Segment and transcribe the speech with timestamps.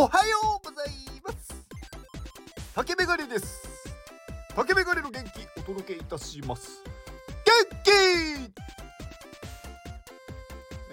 [0.00, 0.88] おはようござい
[1.22, 1.36] ます。
[2.74, 3.68] 竹メガネです。
[4.56, 6.82] 竹メガネの元気お届けいたします。
[7.68, 7.90] 元気！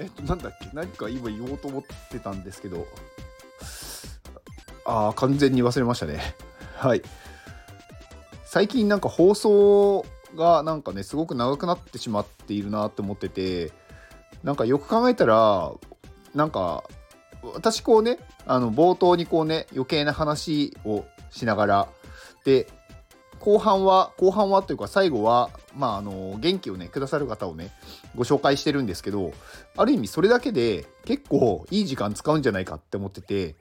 [0.00, 0.70] えっとなんだっけ？
[0.72, 2.86] 何か今言おうと思ってたんですけど。
[4.86, 6.22] ああ完全に忘れましたね。
[6.78, 7.02] はい。
[8.46, 13.70] 最近なんか放送がなんかねすごく長くなってしまっているなって思ってて
[14.42, 15.72] なんかよく考えたら
[16.34, 16.84] なんか
[17.54, 21.88] 私こうねあの冒頭にこうね余計な話をしながら
[22.44, 22.66] で
[23.40, 27.72] 後半は後半はというか最後はまああの元気をねくださる方をね
[28.16, 29.32] ご紹介してるんですけど
[29.76, 33.54] ある意味それだけで結構いい時間使うんじゃないかって思ってて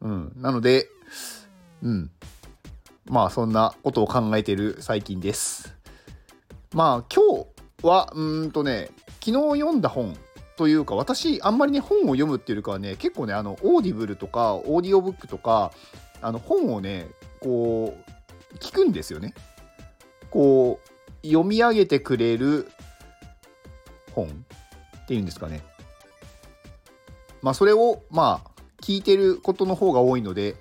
[0.00, 0.32] うん。
[0.36, 0.88] なので
[1.82, 2.10] うん。
[3.06, 5.74] まあそんなことを考えてる最近です。
[6.72, 7.44] まあ今
[7.82, 10.16] 日はうんとね昨日読んだ本
[10.56, 15.72] というか私あんまりね本を読むっていうよりかはね結構ねあのオーディブルとかオーディオブックとか
[16.22, 17.08] あの本をね
[17.40, 17.96] こ
[18.52, 19.34] う聞くんですよね。
[20.30, 20.80] こ
[21.22, 22.70] う読み上げてくれる
[24.12, 25.62] 本っていうんですかね。
[27.42, 28.50] まあそれをまあ
[28.80, 30.56] 聞いてることの方が多いので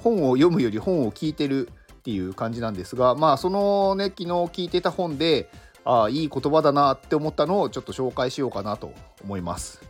[0.00, 5.48] 本を読むより本を聞いてるっていう感じなんですがまあそのね昨日聞いてた本で
[5.84, 9.82] ああいい言葉だなって思ったのをちょっと紹介しようかなと思います。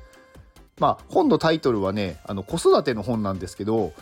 [0.78, 3.92] まあ本のタイトルはねあの子育ての本なんですけど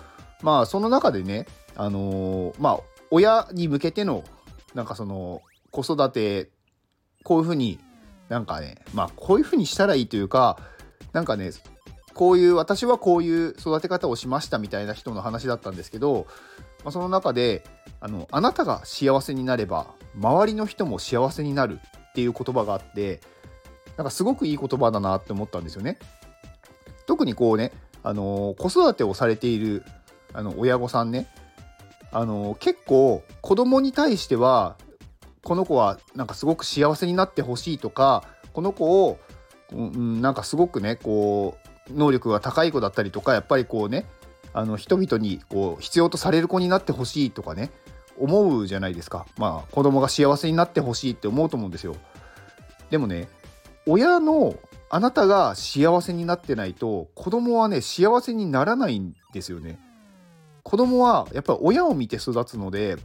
[0.42, 4.24] まあその中でねあのー、まあ親に向けての
[4.74, 6.48] なんかその子育て
[7.24, 7.78] こういうふうに
[8.28, 10.58] なんかねまあこういうふうにしたらいいというか
[11.12, 11.50] なんかね
[12.14, 16.26] こういう私はこういう育て方をしましたみたいな人の話だったんですけど、
[16.84, 17.64] まあ、その中で
[18.00, 23.20] あのあなたが幸せになれば周りの人も幸せになるっていう言葉があって
[23.96, 25.98] なんかすごくいい言葉だなって思ったんですよね。
[27.06, 29.84] 特にこうね、あの子育てをされている
[30.32, 31.28] あの親御さんね、
[32.10, 34.76] あの結構子供に対しては
[35.42, 39.18] この子はなんかすごく幸せになってほしいとかこの子を、
[39.72, 41.56] うん、なんかすごくねこ
[41.88, 44.06] う能力が高い子だったりとかやっぱりこうね
[44.52, 47.70] あの人々にこう必要とされる子になってほしいとかね
[48.18, 49.26] 思うじゃないですか。
[49.36, 51.96] まあ子供が幸せになってほしいって思うと思うんですよ。
[52.90, 53.28] でもね
[53.86, 54.54] 親の
[54.90, 59.78] あなたが幸せになってないと子供はね幸せにならないんですよね。
[60.62, 62.96] 子供はやっぱり親を見て育つので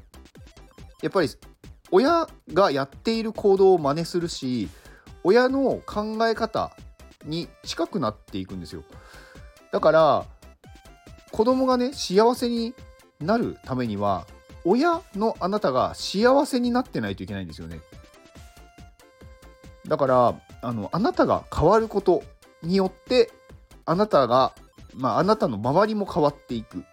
[1.01, 1.29] やっぱり
[1.91, 4.69] 親がやっている行動を真似するし
[5.23, 6.75] 親の考え方
[7.25, 8.83] に近くなっていくんですよ。
[9.71, 10.25] だから
[11.31, 12.73] 子供がね幸せに
[13.19, 14.27] なるためには
[14.69, 17.79] 親のあなたが幸せになってないといけないんですよね。
[19.87, 22.21] だからあのあなたが変わること
[22.61, 23.31] によって
[23.85, 24.53] あなたが
[24.93, 26.83] まああなたの周りも変わっていく。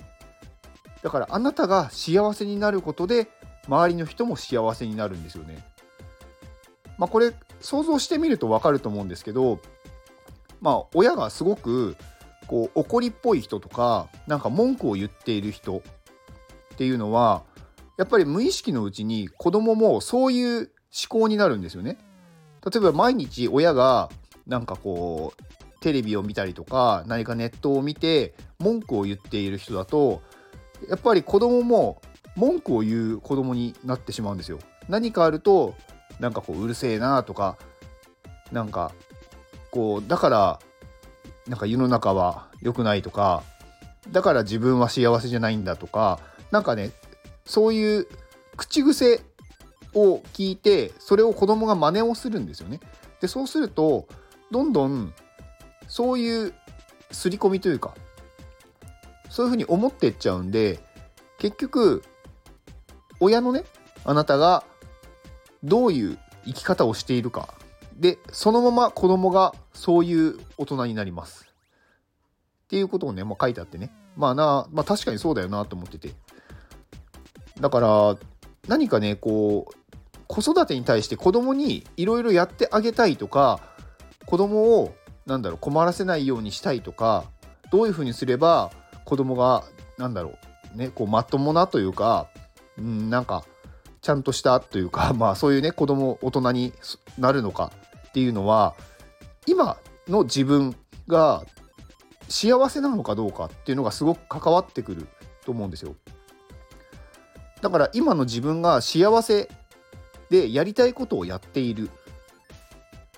[1.02, 3.28] だからあなたが幸せになることで
[3.66, 5.66] 周りの人も幸せになるんですよね。
[6.96, 9.58] まあこれ想像してみると分かると思うんですけど
[10.60, 11.96] まあ親がすごく
[12.46, 15.82] こう怒りっぽい人とかなんか文句を言っている人っ
[16.76, 17.42] ていうのは
[17.96, 20.68] やっぱり無意識のうちに子供もそういう思
[21.08, 21.98] 考になるんですよね。
[22.64, 24.10] 例えば毎日親が
[24.46, 30.22] なんかこうテレビを見たりとか何かネットを見て文句を言っている人だと
[30.88, 32.00] やっぱり子供も
[32.36, 34.58] 文句を言う子供になってしまうんですよ。
[34.88, 35.74] 何かあると
[36.20, 37.58] なんかこううるせえなとか
[38.50, 38.92] なんか
[39.70, 40.60] こうだから
[41.46, 43.42] なんか世の中は良くないとか
[44.10, 46.92] だから自分は幸せじゃないんだとかなんかね
[47.44, 48.06] そういう
[48.56, 49.20] 口癖
[49.94, 52.80] を聞いてそれを子供が真似をするんですよね。
[53.20, 54.06] でそうすると
[54.50, 55.14] どんどん
[55.88, 56.54] そういう
[57.10, 57.94] 刷り込みというか
[59.30, 60.78] そういうふうに思ってっちゃうんで
[61.38, 62.02] 結局
[63.20, 63.64] 親のね
[64.04, 64.64] あなたが
[65.62, 67.54] どういう生き方をしているか
[67.96, 71.46] でそのまま子供がそういう大人になります。
[72.64, 76.12] っていうことをね、まあ、書いてあってねまあな、まあ、確かにそうだよなと思ってて
[77.60, 78.16] だから
[78.68, 83.60] 何かねこう子育てに対して子供にいろいろやってあげたいとか
[84.26, 84.94] 子供を
[85.26, 87.24] なんだろう困らせないようにしたいとか
[87.70, 88.70] どういうふうにすれば
[89.04, 89.64] 子供が
[89.98, 90.34] なんだろ
[90.74, 92.28] うねこうまともなというか、
[92.78, 93.44] うん、なんか
[94.00, 96.72] ちゃんとしたというか まあそういうね子供大人に
[97.18, 97.72] なるのか
[98.08, 98.74] っていうのは
[99.46, 99.76] 今
[100.08, 100.74] の自分
[101.06, 101.44] が
[102.28, 105.06] 幸せなのかどうかっていうのがすごく関わってくる
[105.44, 105.94] と思うんですよ。
[107.64, 109.48] だから今の自分が幸せ
[110.28, 111.88] でやりたいことをやっている。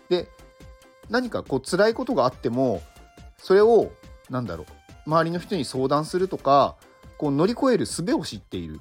[0.09, 0.29] で
[1.11, 2.81] 何かこう辛いことがあっても
[3.39, 3.91] それを
[4.31, 4.67] 何だろう
[5.05, 6.77] 周りの人に相談するとか
[7.19, 8.79] こう乗り越える術を知っている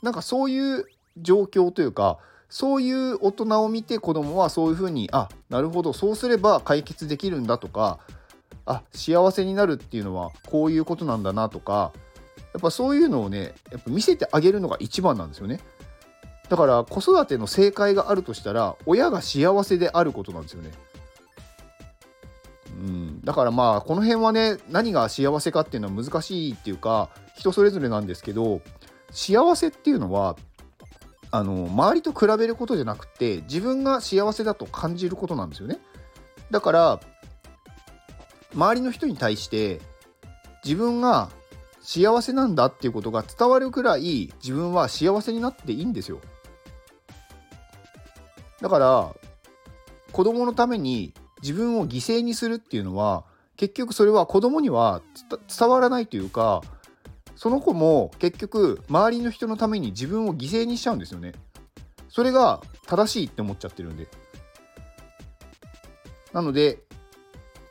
[0.00, 0.86] なんかそういう
[1.18, 2.16] 状況というか
[2.48, 7.98] そういう大人を見て子供はそういうふうにあなるほどそうすれば解決できるんだとか
[8.64, 11.92] あ幸せになるっていうのはこういうことなんだなとか
[12.52, 15.60] やっぱそういうのをねやっぱ見せてあげるのが一番なんですよね。
[16.48, 20.70] だから子育ての正解があるとしたら親が幸せであることなんですよね。
[22.66, 28.60] うん、だからまあこの辺はね何が幸せかっていうのは難しいっていうか人それぞれなんですけど
[29.10, 30.36] 幸せっていうのは
[31.30, 35.78] あの周りと比べることじゃなくて自分が幸せだと感じることなんですよね。
[36.50, 37.00] だから
[38.54, 39.80] 周りの人に対して
[40.62, 41.30] 自分が
[41.82, 46.20] 幸せなんだっていうことが伝わるくらい自分は幸せになっていいんですよ。
[48.60, 49.14] だから
[50.12, 51.12] 子供のために
[51.42, 53.24] 自分を犠牲にするっていうのは
[53.56, 55.02] 結局それは子供には
[55.58, 56.62] 伝わらないというか
[57.34, 61.32] その子も結局周りの人のために自分を犠牲にしちゃうんですよね。
[62.08, 64.06] それが正しいって思っちゃってるんで。
[66.32, 66.78] なので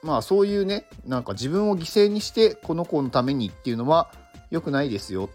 [0.03, 4.11] まあそういうねなんか自分を犠牲にしてこの子のためにっていうのは
[4.49, 5.29] 良くないですよ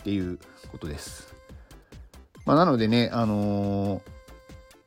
[0.00, 0.38] っていう
[0.70, 1.34] ことです。
[2.44, 4.02] まあ、なのでねあのー、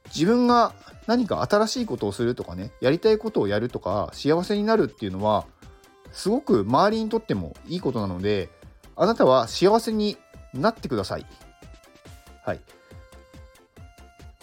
[0.08, 0.74] 自分が
[1.08, 5.46] 何か新しいことをするとかねやりたいことをやるとか幸せになるっていうのは
[6.12, 8.50] すごく周りにとってもいいことなので
[8.96, 10.18] あなたは幸せに
[10.54, 11.26] なってください。
[12.44, 12.60] はい。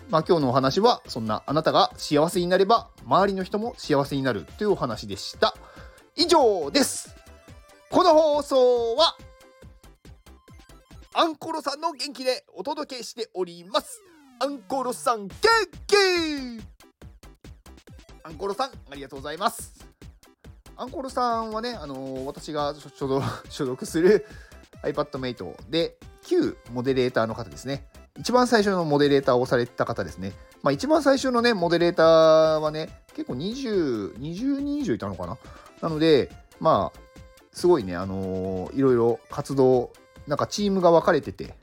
[0.09, 5.55] まあ今日のお話はそんなあなたが幸せになれば周りの人も幸せになるというお話でした。
[6.17, 7.14] 以上です。
[7.88, 9.17] この放送は
[11.14, 14.03] アンコロさんの元気でお届けしております。
[14.41, 15.38] アンコロさん元
[15.87, 15.97] 気
[18.25, 19.87] アンコロさんありがとうございます。
[20.76, 23.06] アンコロさんはね、あのー、私が所
[23.49, 24.26] 属 する
[24.82, 27.87] iPadMate で旧モデレーターの方ですね。
[28.18, 30.32] 一番最初のモデレーターをされた方ですね。
[30.62, 35.38] まあ一番最初のね、モデレーターはね、結構20、20人以上いたのかな。
[35.80, 36.30] なので、
[36.60, 36.98] まあ、
[37.52, 39.90] すごいね、あのー、いろいろ活動、
[40.26, 41.54] なんかチームが分かれてて、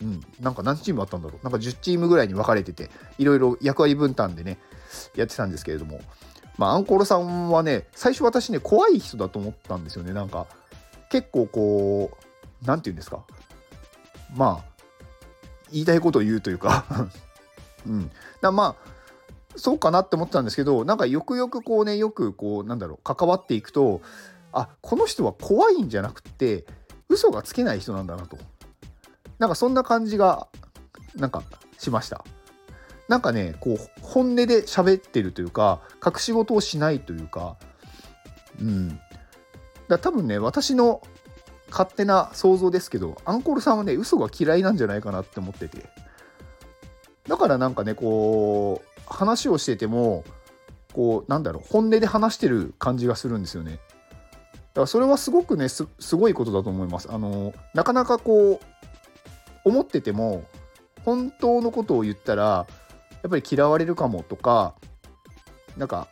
[0.00, 1.44] うん、なんか何チームあったんだろう。
[1.44, 4.58] なんか10チームぐらいに分かれてて、いろいろ役割分担でね、
[5.14, 6.00] やってたんですけれども、
[6.58, 10.12] まあ、アンコールさんはね、最初私ね、怖い人だと思ったんですよね。
[10.12, 10.46] なんか、
[11.10, 12.10] 結構こ
[12.62, 13.24] う、なんて言うんですか。
[14.34, 14.75] まあ、
[15.72, 16.84] 言いたいことを言うというか
[17.86, 18.10] うん。
[18.40, 18.96] だまあ、
[19.56, 24.02] そうかなって思ってたんですけど、なんかよくよくこうね、よくこう、なんだろう、関わっていくと、
[24.52, 26.66] あ、この人は怖いんじゃなくて、
[27.08, 28.36] 嘘がつけない人なんだなと。
[29.38, 30.48] なんかそんな感じが、
[31.14, 31.42] なんか
[31.78, 32.24] しました。
[33.08, 37.56] なんかね、こう、本音で喋ってるというか、隠し事をしないというか、
[38.60, 39.00] うん。
[39.88, 41.02] だ多分ね、私の
[41.70, 45.88] 勝手な想像ですけど、アンコールさんはね、嘘が嫌いなんじゃないかなって思ってて。
[47.28, 50.24] だからなんかね、こう、話をしてても、
[50.92, 53.72] こう、なんだろう、本音で話してる感じがするんですよね。
[53.72, 55.86] だからそれはすごくねす、
[56.16, 57.08] ごいことだと思います。
[57.10, 60.44] あの、なかなかこう、思ってても、
[61.04, 62.66] 本当のことを言ったら、
[63.26, 64.74] やっぱり嫌われるかもとか
[65.76, 66.06] なんか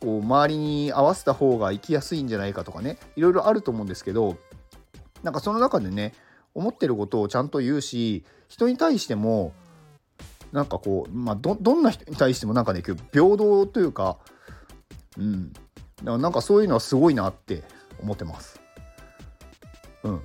[0.00, 4.36] こう周りに合わせた方が生きやすいんじゃないかとかねいろいろあると思うんですけど
[5.22, 6.14] なんかその中でね
[6.54, 9.52] 思ってることをちゃんと言うし人に対しても
[10.52, 14.18] なんかこう、まあ、どんな人に対してもなんかね平等というか
[15.16, 15.52] うん
[16.02, 17.62] なんかそういうのはすごいなって
[18.02, 18.60] 思ってます。
[20.02, 20.20] うん、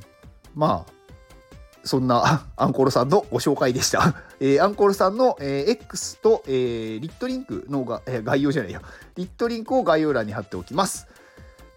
[0.56, 0.98] まあ
[1.88, 4.16] そんな アンコールさんのご紹介でした。
[4.40, 8.82] えー、アンコールさんの、えー、X と、えー、リットリンクのが、えー、概要じゃないや、
[9.16, 11.08] リットリンクを概要欄に貼っておきます。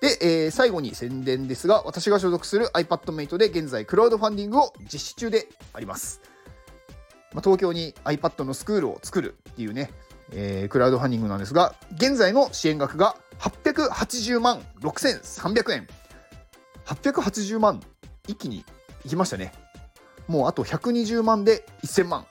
[0.01, 6.23] で、えー、最後に宣伝ですが、私が所属する iPadMate で現在クラウドファンディングを実施中であります。
[7.33, 9.91] まあ、東京に iPad のスクールを作るっていうね、
[10.33, 15.89] えー、クラウドファンディングなんですが、現在の支援額が880万6300円。
[16.87, 17.81] 880万
[18.27, 18.65] 一気に
[19.05, 19.53] いきましたね。
[20.29, 22.27] もうあと120万で1000万。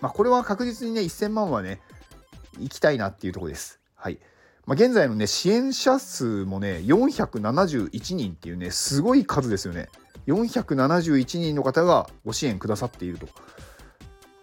[0.00, 1.80] まあ、これは確実にね、1000万はね、
[2.58, 3.80] 行きたいなっていうところです。
[3.94, 4.18] はい。
[4.68, 9.88] まあ、現在のね、支援者数もね、471人っていうね、すごい数ですよね。
[10.26, 13.26] 471人の方がご支援くださっていると。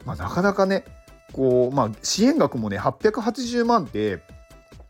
[0.04, 0.84] まあ、なかなかね、
[1.32, 4.24] こう、まあ、支援額もね、880万って、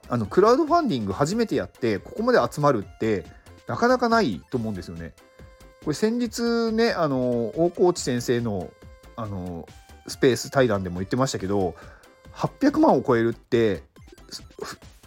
[0.07, 3.25] あの、クラウドファンディング初めてやって、ここまで集まるって、
[3.67, 5.13] なかなかないと思うんですよね。
[5.85, 8.71] これ先日ねあの大河内先生の
[9.15, 9.67] あの
[10.07, 11.75] スペース対談でも言ってましたけど
[12.33, 13.83] 800万を超えるって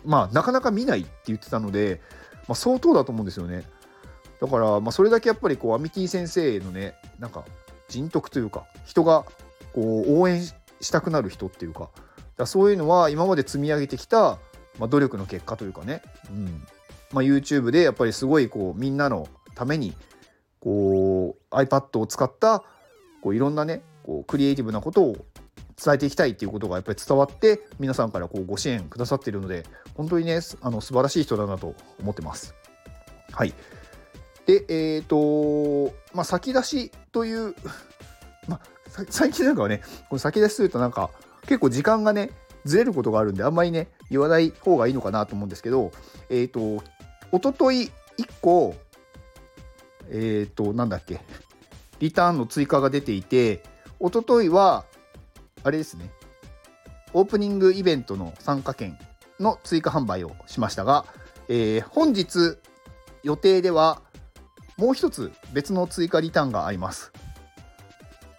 [0.08, 2.00] まあなかなか見ないって言ってたので、
[2.48, 3.64] まあ、相当だと思うんですよね。
[4.40, 7.44] だから、まあ、それだけやっぱりこうアミティ先生のねなんか
[7.88, 9.24] 人徳というか人が
[9.74, 10.42] こう応援
[10.80, 11.90] したくなる人っていうか
[12.36, 14.38] だそういうのは今まで積み上げてきた、
[14.78, 16.62] まあ、努力の結果というかね、うん
[17.12, 19.92] まあ、YouTube でやっぱりすごいこうみんなのために
[20.60, 22.62] こう iPad を使った
[23.22, 25.16] こういろんなねこうクリエイティブなことを
[25.82, 32.54] 伝えていきたいっていうことがやっぱり伝わって皆さんからこうご支援くださっているので本当にねあの素晴らしい人だなと思ってます。
[33.32, 33.54] はい
[34.46, 37.54] でえっ、ー、とまあ先出しという
[38.48, 38.60] まあ
[39.08, 41.10] 最近なんかはねこの先出しするとなんか
[41.42, 42.30] 結構時間がね
[42.64, 45.92] ずれることがあるんであんまりね言わない方がいいのかなと思うんですけど
[46.30, 46.82] えっ、ー、と
[47.30, 48.74] おととい1個
[50.08, 51.20] えっ、ー、となんだっけ
[52.00, 53.62] リターンの追加が出ていて
[54.00, 54.86] おとといは
[55.64, 56.10] あれですね、
[57.12, 58.98] オープニングイベントの参加券
[59.40, 61.04] の追加販売をしましたが、
[61.48, 62.58] えー、本日
[63.22, 64.02] 予定では
[64.76, 67.12] もう一つ別の追加リターンがあります。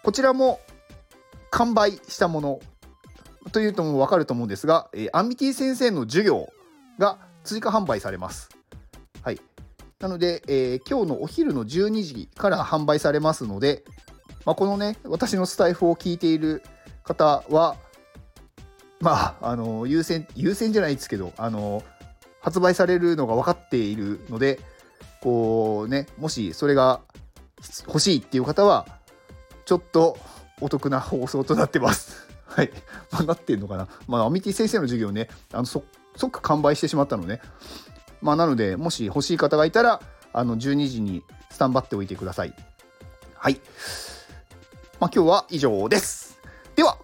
[0.04, 0.60] こちらも
[1.52, 2.60] 完売したもの
[3.52, 6.50] というとも分かると思うんですが、えー、アンミティ先生の授業
[6.98, 8.50] が追加販売されます。
[9.22, 9.42] はい。
[10.00, 13.84] なので、えー、今日のお昼の12時から販売されますので、
[14.46, 16.64] まあ、このね、私のスタイフを聞いている
[17.10, 17.75] 方は、
[19.01, 21.84] まあ、あの優先優先じゃないですけどあの
[22.39, 24.60] 発売されるのが分かっているので
[25.22, 27.01] こうねもしそれが
[27.88, 28.88] 欲しいっていう方は
[29.66, 30.18] ちょっと
[30.62, 32.28] お得な放送となってます。
[32.46, 32.72] はい。
[33.12, 33.88] まあ、なってんのかな。
[34.08, 37.39] まあ、アミティ先生の授業ね、あの即完売してしまったのね。
[38.22, 40.01] まあ、なので、もし欲しい方がいたら、
[40.34, 42.54] あの、12時にスタンバっておいてください。
[43.36, 43.62] はい。
[45.00, 46.28] まあ、今日は以上です。